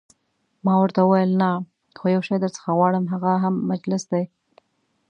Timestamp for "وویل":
1.01-1.31